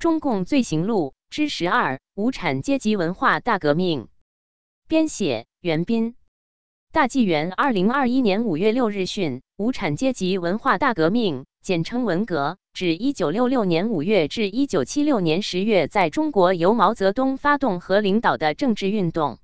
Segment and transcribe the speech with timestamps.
[0.00, 4.08] 中共罪行录之十二：无产阶级文化大革命。
[4.88, 6.14] 编写：袁斌。
[6.90, 19.38] 大纪元二零二一年五月六日讯：无产阶级文化大革命，简称文革，指一九六六年五月至一九七六年十月在中国由毛泽东发动和领导的政治运动。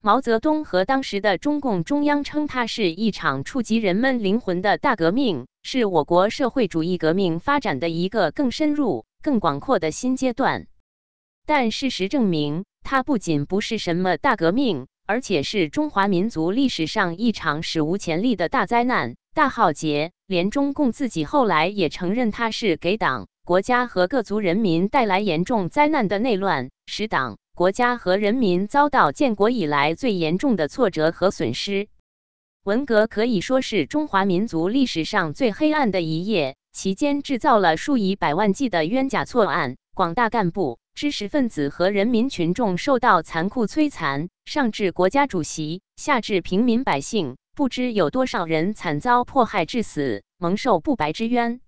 [0.00, 10.66] 毛泽东和当时的中共中央称它是一场触及人们灵魂的大革命，是我国社会主义革命发展的一个更深入、更广阔的新阶段。
[11.46, 14.86] 但事实证明，它不仅不是什么大革命。
[15.06, 31.88] 而且是中华民族历史上一场史无前例的大灾难、大浩劫，连中共自己后来也承认，它是给党、国家和各族人民带来严重灾难的内乱，使党、国家和人民遭到建国以来最严重的挫折和损失。
[32.62, 40.80] 文革可以说是中华民族历史上最黑暗的一页，其间制造了数以百万计的冤假错案，广大干部。
[40.94, 51.60] 知识分子和人民群众受到残酷摧残，上至国家主席，下至平民百姓，不知有多少人惨遭迫害致死，蒙受不白之冤。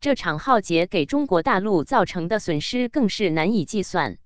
[0.00, 4.18] 这场浩劫给中国大陆造成的损失更是难以计算。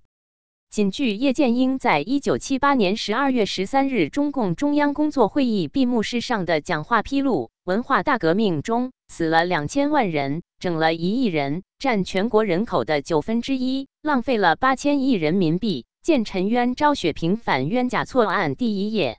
[0.73, 13.87] 仅据叶剑英在一九七八年十二月十三日中共中央工作会议闭幕式上的讲话披露，文化大革命中死了两千万人，整了一亿人，占全国人口的九分之一。
[14.01, 19.19] 浪费了八千亿人民币，见陈冤昭雪平反冤假错案第一页。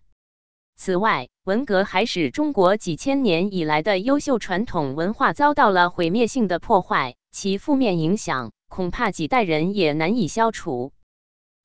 [0.75, 10.91] 此外，文革还使中国几千年以来的优秀传统文化遭到了毁灭性的破坏，其负面影响恐怕几代人也难以消除。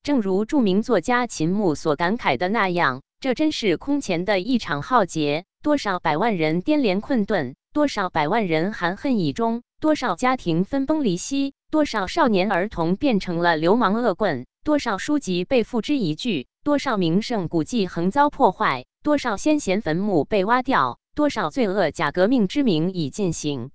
[0.01, 11.53] 正如著名作家秦牧所感慨的那样，这真是空前的一场浩劫，多少百万人颠连困顿，多少百万人含恨以终，多少家庭分崩离析。
[11.69, 14.47] 多少少年儿童变成了流氓恶棍？
[14.63, 16.47] 多少书籍被付之一炬？
[16.63, 18.85] 多少名胜古迹横遭破坏？
[19.03, 20.97] 多少先贤坟墓被挖掉？
[21.13, 23.69] 多少罪恶假革命之名已进行？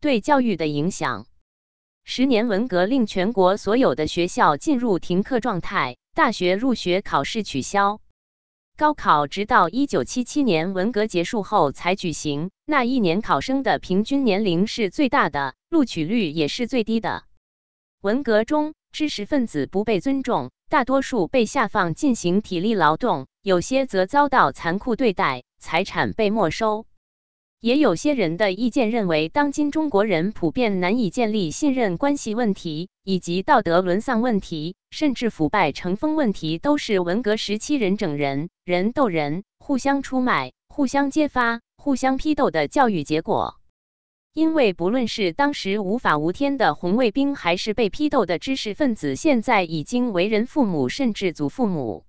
[0.00, 1.26] 对教育的影响：
[2.04, 8.00] 十年文革令全国所有的学校进入停课状态，大学入学考试取消。
[8.76, 17.22] 高考直到一九七七年文革结束后才举行，那一年考生的平均年龄是最大的，录取率也是最低的。
[18.00, 26.84] 文革中，知识分子不被尊重，大多数被下放进行体力劳动，有些则遭到残酷对待，财产被没收。
[27.62, 43.54] 也有些人的意见认为，当今中国人普遍难以建立信任关系问题，以及道德沦丧问题，甚至腐败成风问题，都是文革时期人整人、人斗人、互相出卖、互相揭发、互相批斗的教育结果。
[44.34, 52.06] 因为不论是当时无法无天的红卫兵，还是被批斗的知识分子，现在已经为人父母，甚至祖父母。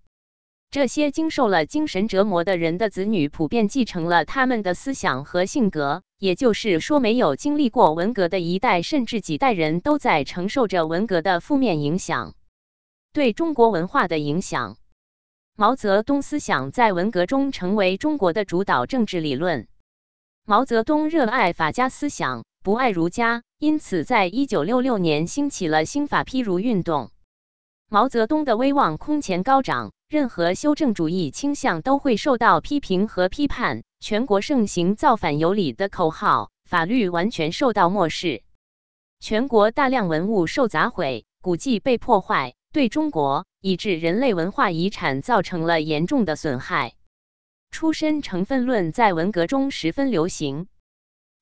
[0.74, 6.02] 这些经受了精神折磨的人的子女，普遍继承了他们的思想和性格。
[6.18, 12.34] 也就是说，没有经历过文革的一代，甚至几代人都在承受着文革的负面影响。
[13.14, 14.78] 对中国文化的影响，
[15.56, 19.68] 毛泽东思想在文革中成为中国的主导政治理论。
[20.44, 27.12] 毛泽东热爱法家思想，不爱儒家，因此在一九六六年兴起了新法批儒运动。
[27.92, 29.92] 毛泽东的威望空前高涨。
[30.14, 33.82] 任何修正主义倾向都会受到批评和批判。
[34.00, 38.44] 全国盛行“造反有理”的口号，法律完全受到漠视。
[39.20, 46.94] 全国大量文物受砸毁，古迹被破坏，对中国以至人类文化遗产造成了严重的损害。
[47.72, 50.68] 出身成分论在文革中十分流行，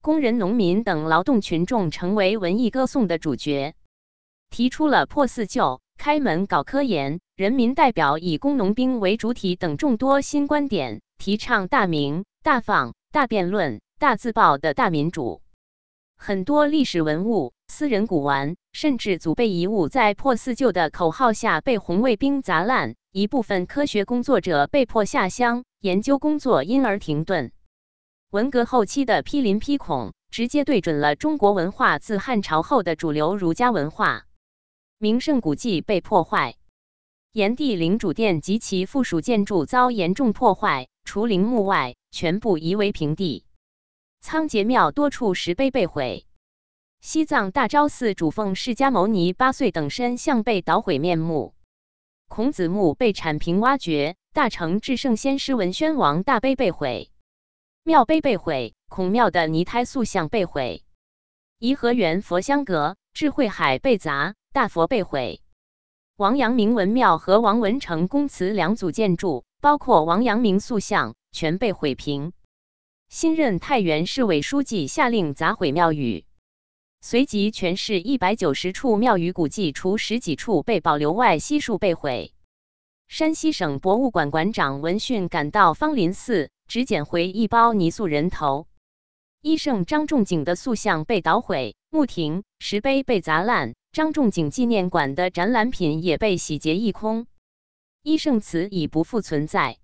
[0.02, 3.76] 工人、农民等劳动群众成为文艺歌颂的主角，
[4.50, 5.82] 提出了破四旧。
[6.04, 15.44] 开门搞科研，人民代表以工农兵为主体等众多新观点，提倡大明、大放、大辩论、大自报的大民主。
[16.18, 22.96] 很多历史文物、私人古玩，甚至祖辈遗物，在破四旧的口号下被红卫兵砸烂。
[23.12, 27.52] 一部分科学工作者被迫下乡，研究工作因而停顿。
[28.32, 34.26] 文革后期的批林批孔，直接对准了中国文化自汉朝后的主流儒家文化。
[35.02, 36.58] 名胜古迹被破坏，
[37.32, 43.44] 炎帝陵主殿及其附属建筑遭严重破坏，除陵墓外，全部夷为平地。
[44.20, 46.28] 仓颉庙多处石碑被毁，
[47.00, 51.56] 西藏大昭寺主奉释迦牟尼八岁等身像被捣毁面目，
[52.28, 57.10] 孔子墓被铲平挖掘，大成至圣先师文宣王大碑被毁，
[57.82, 60.84] 庙碑被毁，孔庙的泥胎塑像被毁。
[61.58, 65.40] 颐和园佛香阁、智慧海被砸，大佛被毁。
[66.18, 72.34] 王阳明文庙和王文成公祠两组建筑，包括王阳明塑像，全被毁平。
[73.08, 76.26] 新任太原市委书记下令砸毁庙宇，
[77.00, 82.34] 随即全市一百九十处庙宇古迹，除十几处被保留外，悉数被毁。
[83.08, 88.68] 山西省博物馆馆长闻讯赶到芳林寺，只捡回一包泥塑人头。
[89.44, 97.26] 医圣张仲景的塑像被捣毁，墓亭、石碑被砸烂，张仲景纪念馆的展览品也被洗劫一空。
[98.04, 99.80] 医圣祠已不复存在。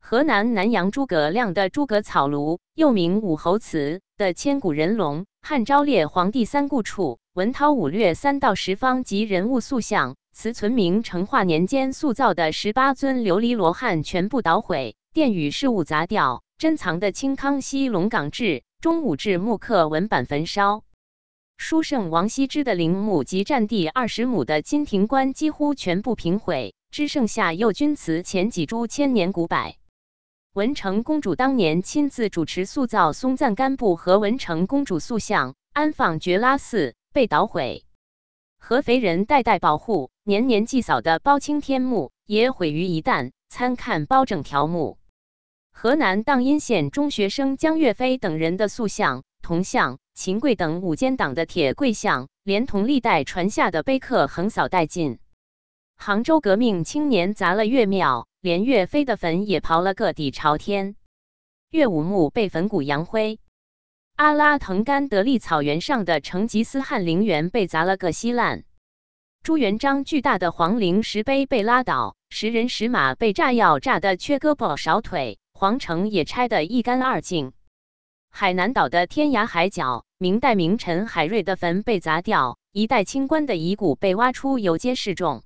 [0.00, 18.62] 河南南阳诸葛亮的诸葛草庐，又名武侯祠的千古人龙、汉昭烈皇帝三顾处、文韬武略三到十方及人物塑像，祠存明成化年间塑造的十八尊琉璃罗汉全部捣毁，殿宇饰物砸掉，珍藏的清康熙龙岗志。
[18.80, 20.84] 中武至木刻文版焚烧，
[21.56, 29.74] 书圣王羲之的陵墓及占地二十亩的金庭观几乎全部平毁，只剩下右军祠前几株千年古柏。
[30.52, 37.84] 文成公主当年亲自主持塑造松赞干布和文成公主塑像，安放觉拉寺被捣毁。
[38.60, 44.97] 合肥人代代保护、年年祭扫的包青天墓也毁于一旦，参看包拯条墓。
[45.80, 55.20] 河南荡阴县中学生江岳飞等人的塑像、铜像、秦桧等五奸党的铁跪像，连同历代传下的碑刻横扫殆尽。
[55.94, 60.96] 杭州革命青年砸了岳庙，连岳飞的坟也刨了个底朝天。
[61.70, 63.38] 岳武穆被焚骨扬灰。
[64.16, 68.64] 阿拉腾干德利草原上的成吉思汗陵园被砸了个稀烂。
[69.44, 75.38] 朱元璋巨大的皇陵石碑被拉倒，石人石马被炸药炸得缺胳膊少腿。
[75.58, 77.52] 皇城也拆得一干二净。
[78.30, 85.42] 海南岛的天涯海角，明代名臣海瑞的坟被砸掉，一代清官的遗骨被挖出游街示众。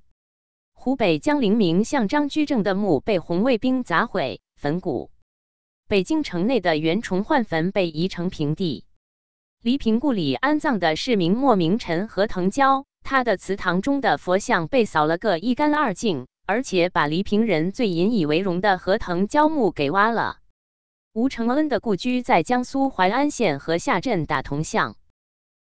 [0.75, 5.11] 湖北江陵名相张居正的墓被红卫兵砸毁坟骨。
[5.88, 8.85] 北京城内的袁崇焕坟被夷成平地。
[9.62, 16.26] 黎平故里安葬的是明末名臣何腾蛟，他的祠堂中的佛像被扫了个一干二净。
[16.47, 20.39] 而且把黎平人最引以为荣的河藤焦木给挖了。
[21.12, 24.97] 吴承恩的故居在江苏淮安县河下镇打铜巷。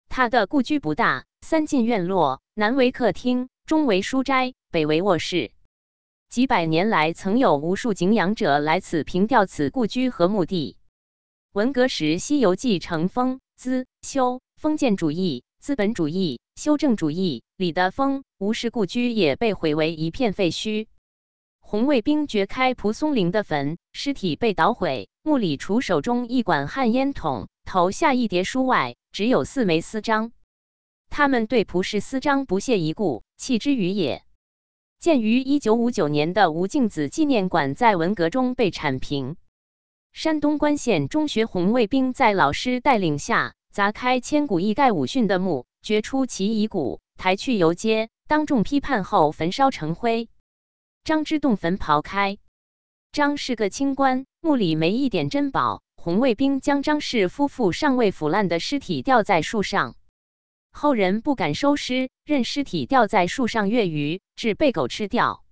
[0.09, 5.51] 他的故居不大，三进院落，南为客厅，中为书斋，北为卧室。
[6.29, 10.77] 几百年来，曾有无数景仰者来此凭吊此故居和墓地。
[11.53, 17.43] 文革时，《西游记》成封资修封建主义、资本主义、修正主义。
[17.57, 20.87] 李德丰吴氏故居也被毁为一片废墟。
[21.59, 30.31] 红卫兵掘开蒲松龄的坟，尸体被捣毁，墓里除手中一管旱烟筒、头下一叠书外，只有四枚私章。
[31.09, 34.23] 他们对蒲氏私章不屑一顾，弃之于野。
[34.99, 39.35] 建于一九五九年的吴敬梓纪念馆在文革中被铲平。
[40.13, 46.99] 山东冠县中学红卫兵在老师带领下砸开千古一盖武训的墓，掘出其遗骨。
[47.15, 50.29] 抬去游街，当众批判后焚烧成灰。
[51.03, 52.39] 张之洞坟刨开，
[53.11, 55.83] 张是个清官，墓里没一点珍宝。
[55.95, 59.95] 红卫兵将张氏夫妇尚未腐烂的尸体吊在树上，
[60.71, 65.43] 后人不敢收尸，任尸体吊在树上月余，致被狗吃掉。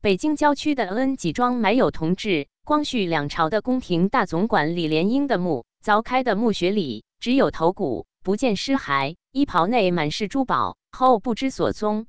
[0.00, 10.76] 北京郊区的恩济庄埋有同治、光绪两朝的宫廷大总管李莲英的墓，凿开的墓穴里只有头骨，不见尸骸，衣袍内满是珠宝。
[10.90, 12.06] 后不知所踪。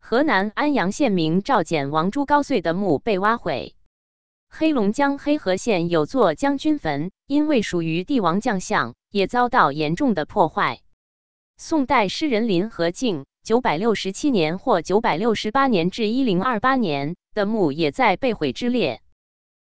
[0.00, 3.74] 河南安阳县民赵简王朱高燧的墓被挖毁。
[4.48, 10.80] 黑龙江黑河县有座将军坟，因为属于帝王将相，也遭到严重的破坏。
[11.58, 19.02] 宋代诗人林和靖（九百六十七年或九百六十八年至一零二八年）的墓也在被毁之列。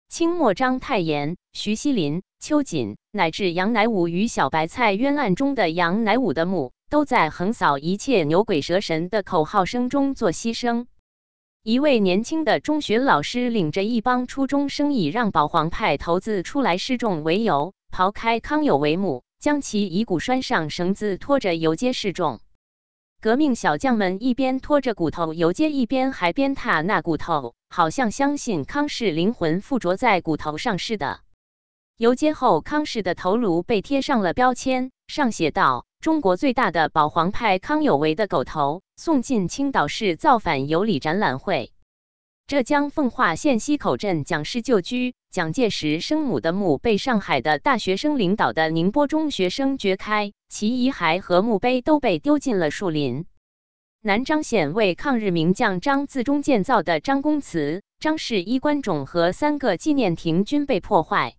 [0.08, 6.72] 清末章太炎、徐锡麟、秋瑾乃至杨乃武与小白菜冤案中的杨乃武的墓。
[6.90, 10.86] 都在横扫一切牛鬼蛇神的口号声中做牺牲。
[11.62, 22.40] 一位年轻的中学老师领着一帮初中生，以让保皇派头子出来示众为由，刨开康有为墓，将其遗骨拴上绳子，拖着游街示众。
[23.20, 31.20] 革命小将们一边拖着骨头游街，一边还鞭挞那骨头，好像相信康氏灵魂附着在骨头上似的。
[31.98, 35.84] 游街后，康氏的头颅被贴上了标签，上写道。
[36.00, 41.72] 中国最大的保皇派康有为的狗头送进青岛市造反有礼展览会。
[42.46, 53.26] 浙江奉化县西口镇蒋氏旧居，蒋介石生母的墓被上海的大学生领导的宁波中学生掘开，其遗骸和墓碑都被丢进了树林。
[54.02, 61.34] 南漳县为抗日名将张自忠建造的张公祠、张氏衣冠冢和三个纪念亭均被破坏。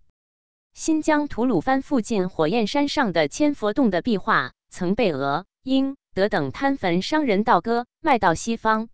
[0.72, 8.88] 新疆吐鲁番附近火焰山上的千佛洞的壁画，曾被俄、英、德等贪坟商人盗割，卖到西方。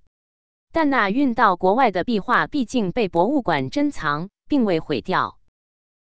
[0.72, 5.38] 但那运到国外的壁画毕竟被博物馆珍藏，并未毁掉，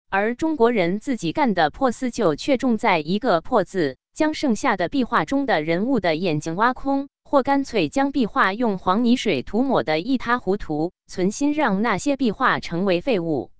[0.08, 13.51] 而中国人自己干的破四旧却重在一个“破”字，将剩下的壁画中的人物的眼睛挖空，或干脆将壁画用黄泥水涂抹得一塌糊涂，存心让那些壁画成为废物。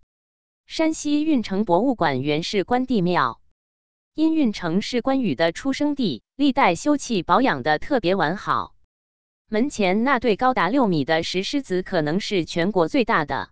[0.67, 3.41] 山西运城博物馆原是关帝庙，
[4.15, 8.75] 因运城是关羽的出生地，历代修葺保养的特别完好。
[9.49, 13.51] 门前那对高达六米的石狮子，可能是全国最大的。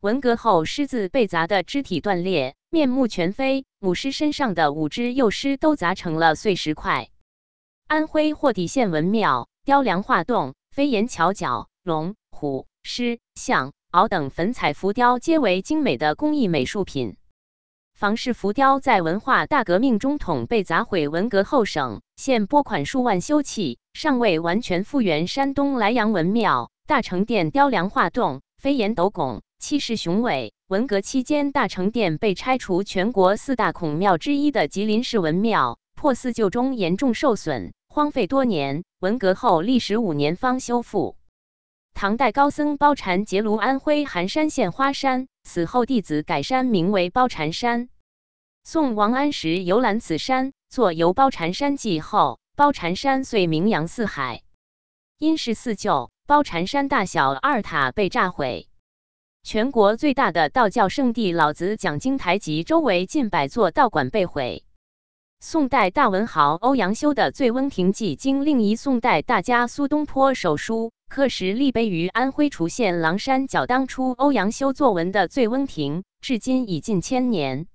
[0.00, 7.08] 文革后，狮子被砸得肢体断裂，面目全非，母狮身上的五只幼狮都砸成了碎石块。
[7.88, 17.16] 安徽霍底县文庙雕梁画栋、飞檐翘角、龙、虎、狮、象、鳌等粉彩浮雕，皆为精美的工艺美术品。
[17.94, 23.78] 房氏浮雕在文化大革命中统被砸毁，文革后省县拨款数万修葺。
[23.94, 25.26] 尚未完全复原。
[25.26, 30.52] 山东莱阳文庙大成殿雕梁画栋、飞檐斗拱，气势雄伟。
[30.68, 38.84] 文革期间，大成殿被拆除，全国四大孔庙之一的吉林市文庙破四旧中严重受损，荒废多年。
[39.00, 41.16] 文革后历时五年方修复。
[41.98, 47.88] 唐代高僧包禅结庐安徽含山县花山，死后弟子改山名为包禅山。
[48.64, 52.38] 宋王安石游览此山，作《游包禅山记》后。
[52.54, 54.42] 包禅山遂名扬四海，
[55.18, 58.68] 因是四旧，包禅山大小二塔被炸毁。
[59.42, 64.65] 全国最大的道教圣地老子讲经台及周围近百座道观被毁。
[65.40, 73.66] 宋代大文豪欧阳修的《醉翁亭记》经另一宋代大家苏东坡手书刻石立碑于安徽滁县狼山脚。
[73.66, 77.66] 当初欧阳修作文的醉翁亭，至今已近千年。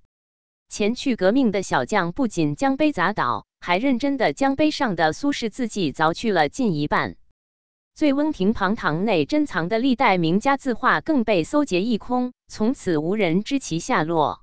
[0.68, 3.46] 前去革命的小将不仅将碑砸倒。
[3.64, 7.14] 还认真地将碑上的苏轼字迹凿去了近一半。
[7.94, 14.41] 醉翁亭旁堂内珍藏的历代名家字画更被搜劫一空，从此无人知其下落。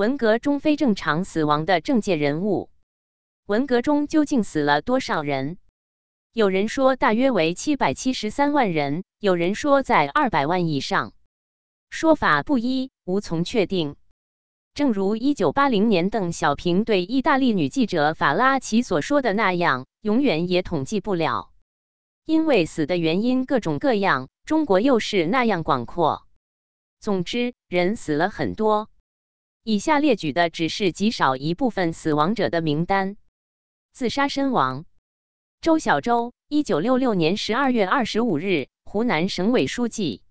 [0.00, 2.70] 文革中非正常死亡的政界人物，
[3.44, 5.58] 文革中究竟死了多少人？
[6.32, 11.12] 有人说大约为七百七十三万人，有人说在二百万以上，
[11.90, 13.96] 说法不一，无从确定。
[14.72, 21.52] 正如一九八零年邓小平对意大利女记者法拉奇所说的那样，永远也统计不了，
[22.24, 26.26] 因为死的原因各种各样，中国又是那样广阔。
[27.00, 28.88] 总之，人死了很多。
[29.62, 33.16] 以下列举的只是极少一部分死亡者的名单。
[33.92, 34.84] 自杀身亡：
[35.60, 40.22] 周小舟，一九六六年十二月二十五日，湖南省委书记；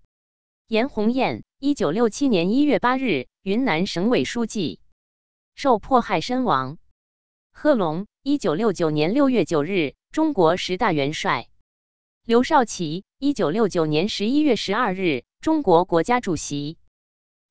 [0.66, 3.26] 严红艳，一九六七年一月八日。
[3.42, 4.80] 云南省委书记
[5.54, 6.76] 受迫害身亡。
[7.52, 11.48] 贺龙，一九六九年六月九日，中国十大元帅。
[12.26, 16.76] 刘少奇，一九六九年十一月十二日，中国国家主席。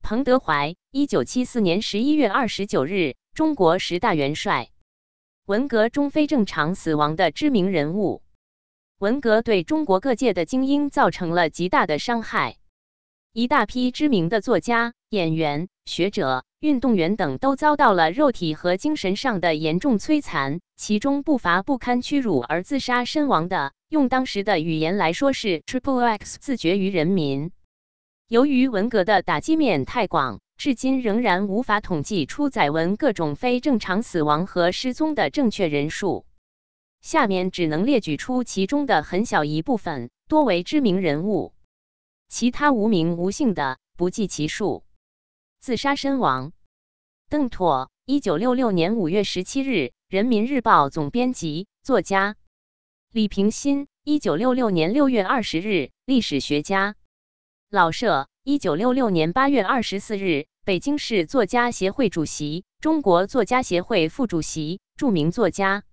[0.02, 4.70] 彭德怀，一九七四年十一月二十九日，中国十大元帅。
[5.46, 8.24] 文革中非正常死亡的知名人物。
[8.98, 12.58] 文革对中国各界的精英造成了极大的伤害，
[13.34, 15.68] 一大批知名的作家、演员。
[15.86, 23.74] 学者、运动员等都遭到了肉体和精神上的严重摧残，其中不乏不堪屈辱而自杀身亡的。
[23.90, 27.52] 用当时的语言来说，是 Triple X 自绝于人民。
[28.30, 36.28] 由于文革的打击面太广，至今仍然无法统计出载文各种非正常死亡和失踪的正确人数。
[37.02, 41.56] 下面只能列举出其中的很小一部分，多为知名人物，
[42.28, 44.84] 其他无名无姓的不计其数。
[45.60, 46.52] 自杀身亡。
[47.32, 49.70] 邓拓，一九六六年五月十七日，
[50.08, 52.36] 《人民日报》总编辑、作家。
[53.12, 56.96] 李平新，一九六六年六月二十日，历史学家。
[57.72, 65.84] 老舍，一九六六年八月二十四日，北京市作家协会主席、中国作家协会副主席，著名作家。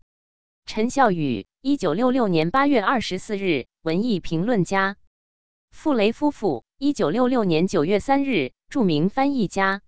[0.65, 4.97] 陈孝宇，一九六六年八月二十四日，文艺评论家。
[5.71, 8.53] 傅雷夫妇，一九六六年九月三日。
[8.71, 9.83] 著名翻译家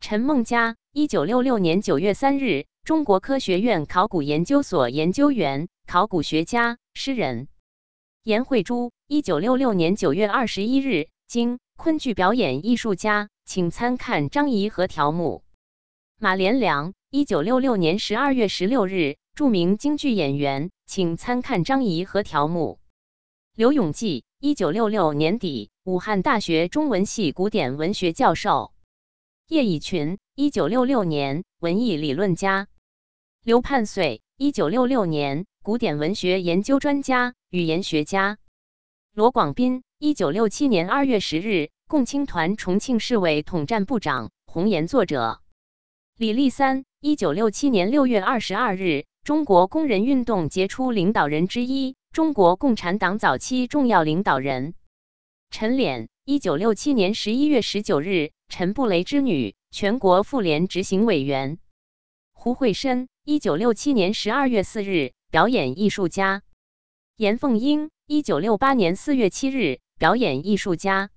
[0.00, 7.46] 陈梦家，一九六六年九月三日，中国科学院考古研究所研究员、考古学家、诗人。
[8.22, 15.42] 严慧珠，一九六六年九月二十一日，京昆剧表演艺术家，请参看张仪和条目。
[16.18, 22.78] 马连良，一九六六年十二月十六日，著名京剧演员，请参看张仪和条目。
[23.56, 28.74] 刘永济，一九六六年底，武汉大学中文系古典文学教授。
[29.48, 32.68] 叶以群，一九六六年，文艺理论家。
[33.42, 38.38] 刘盼岁，一九六六年，古典文学研究专家、语言学家。
[39.12, 45.42] 罗广斌，一九六七年二月十日，共青团重庆市委统战部长、红岩作者。
[46.16, 54.72] 李立三，一九六七年六月二十二日，中国工人运动杰出领导人之一，中国共产党早期重要领导人。
[55.50, 61.58] 陈敛，一九六七年十一月十九日，陈布雷之女，全国妇联执行委员。
[62.42, 66.42] 胡慧申，一九六七年十二月四日，表演艺术家。
[67.16, 67.90] 严凤英。
[68.06, 71.10] 一九六八年四月七日，表演艺术家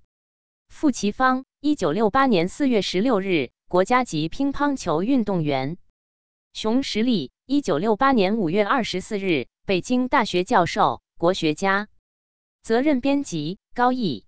[0.68, 1.46] 傅其芳。
[1.60, 5.78] 一九六八年四月十六日，国家级乒乓球运动员
[6.52, 7.32] 熊十力。
[7.46, 11.88] 一九六八年五月二十四日，北京大学教授、国学家。
[12.62, 14.26] 责任编辑：高毅。